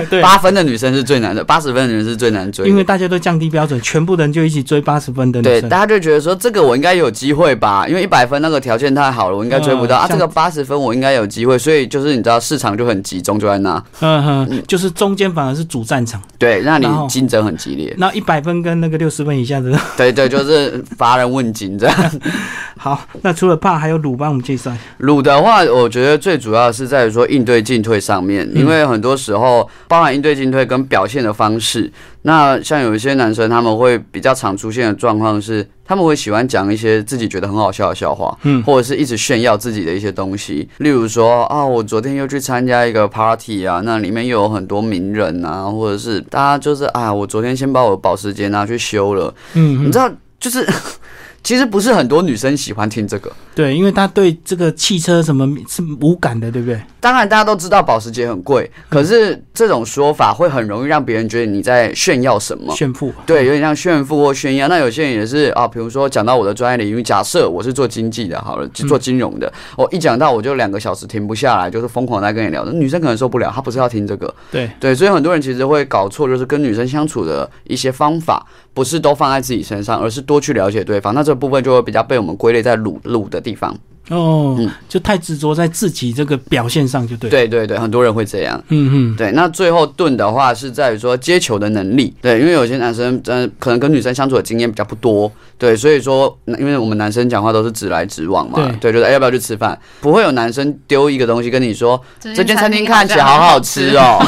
[0.08, 5.60] 对，八分的女生是最难的，八十分的人是最难追，因为大家都降低标准，全部人就一起追八十分的女生。
[5.60, 10.06] 对，大家就觉得说这个我应该有机会吧，因为一百分那个条件太好了，我应该追不到啊。
[10.08, 13.82] 这个八十分我应该有机会，所以就是你知道市场就很集中，就在那。
[14.00, 16.20] 嗯哼，就是中间反而是主战场。
[16.38, 17.94] 对，那你竞争很激烈。
[17.98, 22.12] 那一百分跟那个六十分以下的，对对，就是乏人问津这样。
[22.78, 24.72] 好，那除了怕，还有鲁帮我们介绍。
[24.98, 31.90] 鲁的话，我觉得最主要是在于说应对进退上面，因为很多时候包含应对进退跟表现的方式。
[32.22, 40.68] 那像有一些男生，他们会比较常出现的状况是，他们会喜欢讲一些自己觉得很好笑的笑话，嗯，或者是一直炫耀自己的一些东西。
[40.78, 50.64] 例如说，啊，我昨天又去参加一个 party 啊，那里面又有很多名人啊，或者是大家就是啊，我昨天先把我的保时捷拿去修了，嗯，你知道，就是。
[51.42, 56.80] 其实不是很多女生喜欢听这个，对，因为她对这个汽车什么是无感的，对不对？
[57.00, 62.74] 当然，大家都知道保时捷很贵，可是这种说法会很容易让别人觉得你在炫耀什么？
[62.76, 63.10] 炫富？
[63.24, 64.68] 对，有点像炫富或炫耀。
[64.68, 72.64] 那有些人也是啊，比如说讲到我的专业领域，假设我是做经济的，好了，做金融的，我一讲到我就两个小时停不下来，就是疯狂在跟你聊。
[72.66, 74.32] 女生可能受不了，她不是要听这个。
[74.50, 81.14] 对对，所以很多人其实会搞错，就是跟女生相处的一些方法，不是都放在自己身上，而是多去了解对方。
[81.14, 83.72] 那这这部分就会比较被我们归类在卤卤的地方。
[84.10, 87.30] 哦，就太执着在自己这个表现上，就对。
[87.30, 88.60] 对对对，很多人会这样。
[88.68, 89.30] 嗯嗯，对。
[89.32, 92.12] 那最后盾的话是在于说接球的能力。
[92.20, 95.30] 对，因为有些男生真可能跟女生相处的经验比较不多。
[95.56, 98.58] 对，所以说，因为我们男生讲话都是直来直往嘛。
[98.80, 98.90] 对。
[98.90, 99.78] 对，就是要不要去吃饭？
[100.00, 104.18] 不会有男生丢一个东西跟你说，这间餐厅看起来好好吃哦。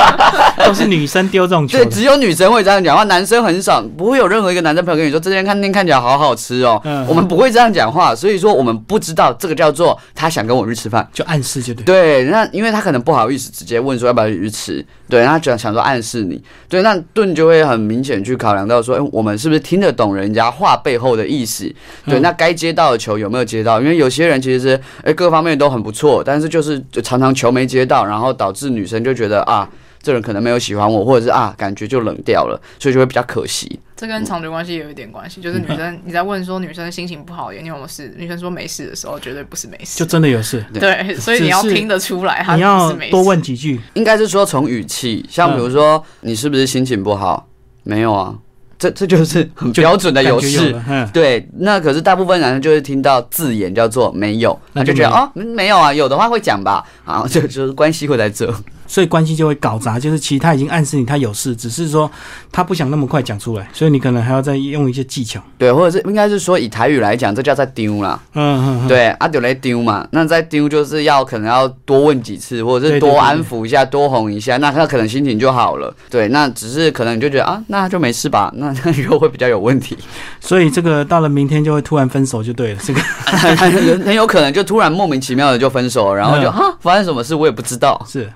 [0.64, 1.76] 都是女生丢这种球。
[1.76, 6.80] 对，只有女生会这样讲话，男生很少，不会有任何一个男生朋友跟你说，这间餐厅看起来好好吃哦。
[6.84, 7.06] 嗯。
[7.06, 9.17] 我们不会这样讲话，所以说我们不知。
[9.18, 11.84] 到这个叫做他想跟我去吃饭，就暗示就对。
[11.84, 21.68] 对，那因为他可能不好意思直接问说要不要去吃，对，他想想说暗示你，对，那盾就会很明显去考量到说，哎，我们是不是听得懂人家话背后的意思？
[22.06, 23.80] 对，那该接到的球有没有接到？
[23.80, 29.68] 因为有些人其实是哎各方面都很不错，但是就是常常球没接到，然后导致女生就觉得啊。
[30.02, 33.78] 这人可能没有喜欢我，或者是啊，感觉就冷掉了，所以就会比较可惜。
[33.96, 38.14] 这跟长久关系也有一点关系，就是女生你在问说女生心情不好，有没有事？
[38.16, 40.64] 女生说没事的时候，绝对不是没事，就真的有事。
[40.72, 43.80] 对，所以你要听得出来，你要多问几句。
[43.94, 47.48] 应该是说从语气，像比如说你是不是心情不好？
[47.82, 48.38] 没有啊，
[48.78, 50.80] 这这就是很标准的有事。
[51.12, 58.54] 对，那可是大部分男生就会听到字眼叫做没有，那就觉得哦没有啊，有的话会讲吧，啊，就就是关系会在这。
[58.88, 60.00] 所以关系就会搞砸。
[60.00, 62.10] 就是其实他已经暗示你他有事，只是说
[62.50, 65.40] 他不想那么快讲出来，所以你可能还要再用一些技巧。
[65.56, 68.20] 对，或者是应该是说以台语来讲，这叫在丢啦。
[68.34, 75.94] 嗯嗯嗯，对，啊，丢来丢嘛，那在丢就是要可能要多问几次，或者是多安抚一下，多哄一下，那他可能心情就好了。
[76.08, 79.96] 对，那只是可能你就觉得啊，那就没事吧，那那以后会比较有问题，
[80.40, 82.80] 所以这个到了明天就会突然分手就对了。
[82.84, 83.56] 这 个很
[84.04, 88.00] 很有可能就突然莫名其妙的就分手，然后就发生什么事我也不知道。
[88.08, 88.30] 是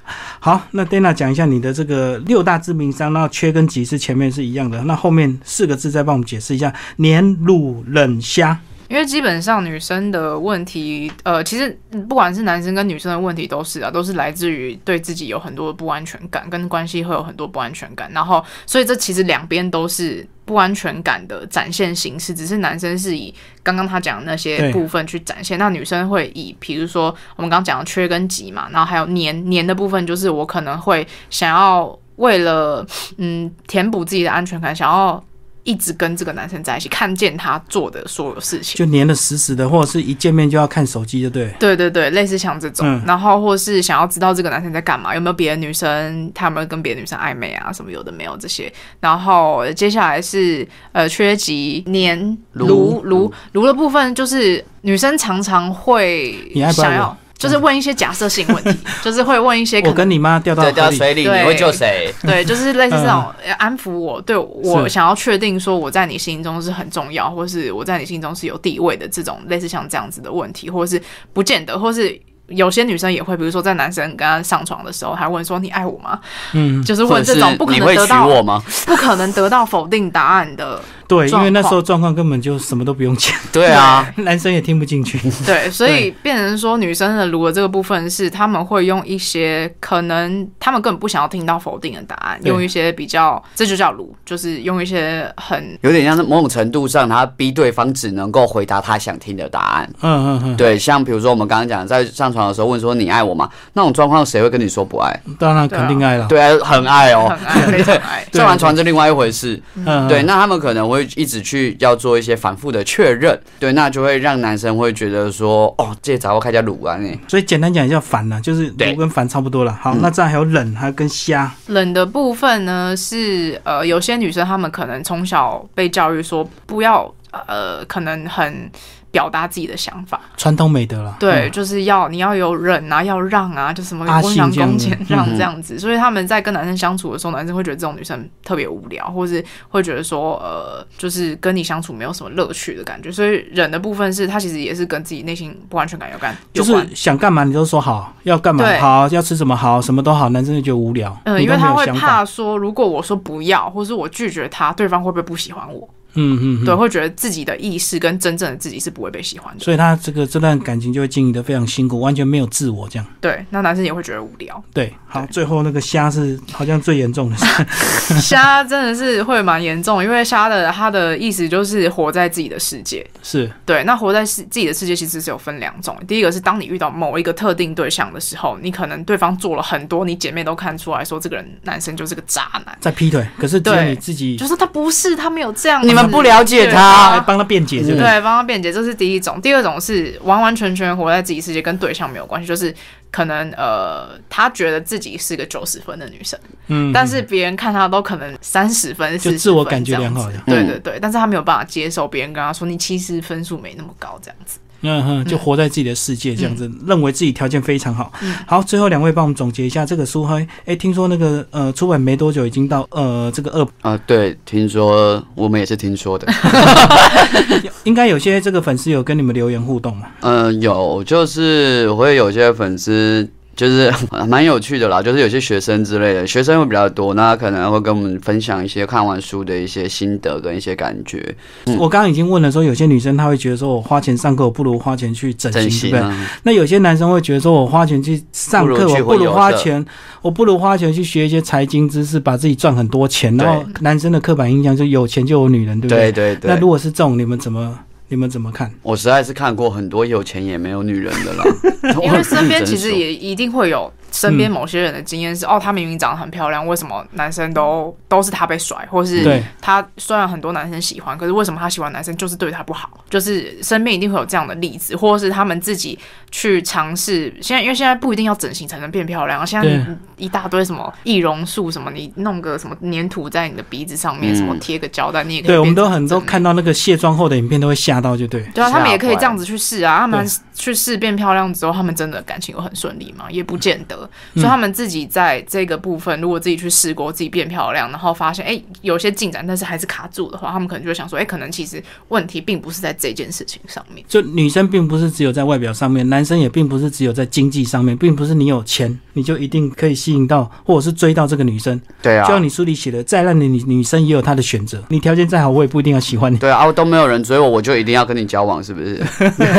[0.45, 8.59] 好，那 Dana 讲一下你的这个六大致命伤，那缺跟急是前面是一样的，那后面四个字再帮我们解释一下：年、卤、冷、虾。
[8.93, 27.05] 因为基本上女生的问题，呃，其实嗯不管是男生跟女生的问题都是啊，都是来自于对自己有很多的不安全感，跟关系会有很多不安全感，然后所以这其实两边都是不安全感的展现形式，只是男生是以刚刚他讲的那些部分去展现，那女生会以比如说
[27.37, 32.87] 我们刚刚讲的缺跟急嘛，然后还有黏黏的部分，就是我可能会想要为了
[33.17, 35.25] 嗯填补自己的安全感，想要。
[35.65, 41.55] 一直跟这个男生在一起，看见他做的所有事情，就黏的死死的，或者是一见面就要看手机，就对。
[41.61, 48.73] 对对对，类似像这种，嗯然后或是想要知道这个男生在干嘛，有没有别的女生，他有没有跟别的女生暧昧啊，什么有的没有这些。
[49.01, 52.19] 然后接下来是呃缺级黏
[52.53, 60.63] 炉炉炉炉的部分，就是女生常常会你爱不爱我想要，就是问一些假设性问题，就是会问一些可能我跟你妈掉到
[60.93, 62.15] 水里对你会救谁？
[62.23, 72.17] 对，就是类似这种呃安抚我，对我想要确定说我在你心中是很重要，或是我在你心中是有地位的这种类似像这样子的问题，或者是不见得，或是。
[72.49, 76.21] 有些女生也会，比如说在男生跟她上床的时候，还问说你爱我吗？
[76.53, 78.63] 嗯，就是问这种不可能得到我吗？
[78.85, 80.79] 不可能得到否定答案的，
[81.17, 85.19] 对，因为那时候状状况根本就什么都不用讲， 对啊， 男生也听不进去。
[85.45, 99.91] 对，所以变成说女生的炉的这个部分是他们会用一些可能他们根本不想要听到否定的答案，用一些比较这就叫炉，就是用一些很有点像是某种程度上，他逼对方只能够回答他想听的答案。
[100.01, 103.49] 嗯嗯嗯，对，像比如说我们刚刚讲，在上床的时候问说你爱我吗？
[103.75, 105.21] 那种状况谁会跟你说不爱？
[105.39, 106.27] 当然肯定爱了。
[106.27, 107.39] 对啊，很爱哦很。
[107.47, 108.25] 爱，非常爱。
[108.31, 119.73] 对上完床是另外一回事，嗯，对，那他们可能会一直去要做一些反复的确认，对，那就会让男生会觉得说，哦，这杂货开家卤啊，哎，所以简单讲一下反了，就是对卤跟烦差不多了。
[119.81, 121.53] 好，嗯那再还有冷，还有跟虾。
[121.69, 127.13] 冷的部分呢是呃，有些女生她们可能从小被教育说不要
[127.47, 128.71] 呃，可能很
[129.13, 131.17] 表达自己的想法，传统美德了。
[131.21, 143.13] 对，嗯就是要你要有忍啊，要让啊，就什么阿温良信这样子恭俭让嗯这样子，所以他们在跟男生相处的时候，男生会觉得这种女生特别无聊，或是会觉得说呃，就是跟你相处没有什么乐趣的感觉。
[143.13, 146.73] 所以忍的部分是他其实也是跟自己内心不安全感有关，就是。
[146.95, 151.15] 想干嘛你都说好，要干嘛好，要吃什么好，什么都好，男生就觉得无聊。
[151.25, 151.87] 嗯，因为他会。
[151.93, 155.89] 怕说，如果我说不要，或是我拒绝他，对方会不会不喜欢我？
[156.15, 156.75] 嗯嗯，嗯对，。
[156.75, 159.65] 会觉得自己的意识跟真正的自己是不会被喜欢的。
[159.65, 163.07] 所以他这个这段感情就会经营的非常辛苦，完全没有自我这样。
[163.21, 164.63] 对，那男生也会觉得无聊。
[164.75, 167.37] 对，好，最后那个虾是好像最严重的，
[168.21, 173.07] 虾真的是会蛮严重，因为虾的他的意思就是活在自己的世界。
[173.23, 187.21] 是对，那活在世自己的世界其实是有分两种，第一个是当你遇到某一个特定对象的时候，你可能对方做了很多，你姐妹都看出来说这个人男生就是个渣男，在劈腿，可是只有对你自己就是他不是，他没有这样子，你们不了解他。
[187.21, 188.01] 帮他辩解，对不对？
[188.01, 189.41] 对，帮他辩解，这是第一种。
[189.41, 192.75] 第二种是完完全全活在自己世界，跟对象没有关系，就是
[193.11, 200.21] 可能呃，他觉得自己是个九十分的女生，嗯，但是别人看他都可能三十分、就40分自我感觉这样子。
[200.21, 204.59] 良好的对对对，但是他没有办法接受别人跟他说你其实分数没那么高这样子。
[204.83, 208.13] 嗯哼，就活在自己的世界这样子，认为自己条件非常好。
[208.23, 210.25] 嗯好，最后两位帮我们总结一下这个书。
[210.25, 216.27] 嘿，哎，听说那个呃出版没多久，已经到呃这个二，啊，对，听说我们也是听说的，
[217.85, 220.07] 应该有些这个粉丝有跟你们留言互动嘛？
[220.21, 223.29] 嗯，有，就是我会有些粉丝。
[223.55, 223.93] 就是
[224.29, 231.35] 蛮有趣的啦，就是有些学生之类的，学生会比较多，那可能会跟我们分享一些看完书的一些心得跟一些感觉，
[231.67, 236.17] 嗯我刚刚已经问了，说有些女生她会觉得说我花钱上课，我不如花钱去整真形，对不对？
[236.45, 239.85] 那有些男生会觉得说我花钱去上课，不我不如花钱，
[240.23, 243.37] 我不如花钱去学一些财经知识，把自己赚很多钱。
[243.37, 246.35] 然后男生的刻板印象就有钱就有女人，对不对对？
[246.35, 246.51] 对对。
[246.51, 247.79] 那如果是这种，你们怎么
[248.13, 248.71] 你们怎么看？
[248.83, 251.45] 我实在是看过很多有钱也没有女人的啦，
[252.05, 262.91] 因为身边其实也一定会有身边某些人的经验是，哦，她明明长得很漂亮，为什么男生都都是她被甩，或是对她虽然很多男生喜欢，可是为什么她喜欢男生就是对她不好？
[263.11, 265.99] 就是身边一定会有这样的例子，或者是他们自己
[266.31, 267.35] 去尝试。
[267.41, 278.43] 现在因为现在不一定要整形才能变漂亮，现在一大堆什么易容术，什么你弄个什么粘土在你的鼻子上面，嗯什么贴个胶带，你也可以对，我们都很多看到那个卸妆后的影片都会吓到，就对。
[278.55, 279.99] 对啊，他们也可以这样子去试啊。
[280.01, 283.27] 他们对去试变漂亮之后，他们真的感情有很顺利吗？
[283.31, 284.09] 也不见得。
[284.35, 294.05] 嗯所以他们自己在这个部分，如果自己去试过，自己变漂亮，然后发现哎、有些进展，但是还是卡住的话，他们可能就会想说，哎、可能其实问题并不是在这件事情上面。
[294.09, 301.81] 就女生并不是只有在外表上面，男生也并不是只有在经济上面，并不是你有钱你就一定可以吸引到或者是追到这个女生。
[302.01, 306.37] 对啊就，像你书里写的，再烂的女女生也有她的选择，你条件再好，我也不一定要喜欢你。
[306.39, 309.03] 对啊，都没有人追我，我就一定要跟你交往，是不是？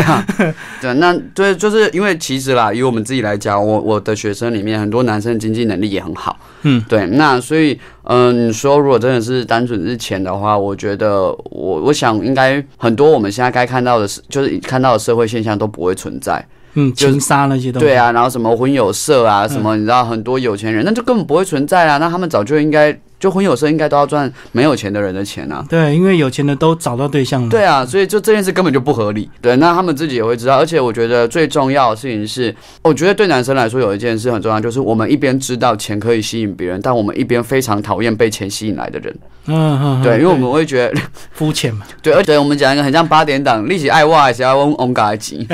[0.84, 16.46] 对那对，就是因为其实啦，以我们自己来讲，我我的学生里面很多男生经济能力也很好，嗯，对，那所以，嗯、你说如果真的是单纯是钱的话，我觉得我我想应该很多我们现在该看到的是，就是看到的社会现象都不会存在。
[16.76, 17.86] 嗯，就是情杀那些东西。
[17.86, 22.00] 对啊，然后什么婚有色啊，什么你知道很多有钱人，那就根本不会存在啊。
[22.00, 22.92] 那他们早就应该
[23.24, 25.66] 就婚有色，应该都要赚没有钱的人的钱啊。
[25.70, 27.48] 对，因为有钱的都找到对象了。
[27.48, 29.30] 对啊，所以就这件事根本就不合理。
[29.42, 30.58] 对，那他们自己也会知道。
[30.58, 39.16] 而且我觉得最重要的事情是，我觉得对男生来说有一件事很重要，就是我们一边知道钱可以吸引别人，但我们一边非常讨厌被钱吸引来的人。
[39.46, 41.02] 嗯嗯，嗯对，因为我们会觉得，
[41.32, 45.46] 肤浅嘛，对，而且我们讲一个很像八点档，利息爱挖还是要翁翁嘎吉。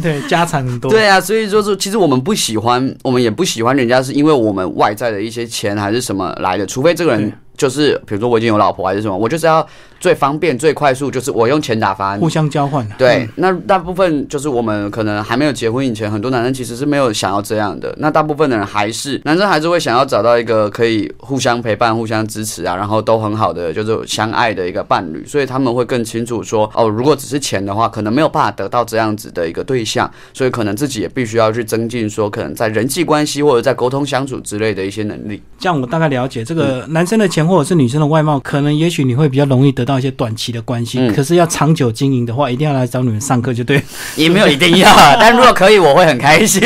[0.00, 0.90] 对，家产很多。
[0.90, 9.66] 对啊，所以就是其实我们不喜欢，我们也不喜欢人家，是因为我们外在的一些钱还是什么来的，除非这个人就是比如说我已经有老婆还是什么，我就是要
[10.00, 12.28] 最方便、最快速，就是我用钱打发互。
[12.28, 12.86] 相交换。
[12.96, 17.92] 对，那大部分就是我们可能还没有结婚以前，很多男生其实是没有想要这样的。
[17.98, 35.42] 那大部分的人还是男生还是会想要找到一个可以互相陪伴、互相支持啊，然后都很好的就是相爱的一个伴侣，所以他们会更清楚说，哦，如果只是钱的话，可能没有办法得到这样子的一个对象，所以可能自己也必须要去增进说，可能在人际关系或者在沟通相处之类的一些能力。
[35.58, 43.82] 这样我大概了解，这个男生的钱或者是女生的外貌，可能也许你会比较容易得到一些短期的关系，嗯可是要长久经营的话，一定要来找你们上课就对，
[44.16, 46.60] 也没有一定要啊， 但如果可以，我会很开心。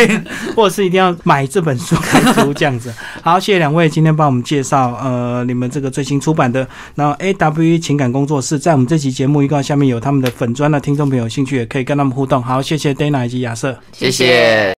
[0.57, 2.93] 或者是一定要买这本书看书这样子。
[3.23, 12.43] 好，谢谢两位今天帮我们介绍呃你们这个最新出版的，然后 A W E 情感工作室在我们这期节目预告下面有他们的粉砖的听众朋友有兴趣也可以跟他们互动。
[12.43, 13.79] 好，谢谢 Dana 以及亚瑟。
[13.93, 14.71] 谢谢。